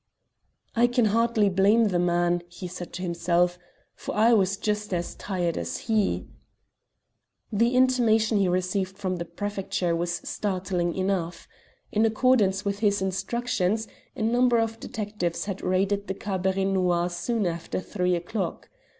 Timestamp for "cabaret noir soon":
16.15-17.45